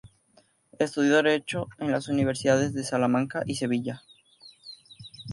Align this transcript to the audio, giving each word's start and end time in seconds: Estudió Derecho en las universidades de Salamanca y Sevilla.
Estudió 0.79 1.17
Derecho 1.17 1.67
en 1.77 1.91
las 1.91 2.07
universidades 2.07 2.73
de 2.73 2.83
Salamanca 2.83 3.43
y 3.45 3.53
Sevilla. 3.53 4.01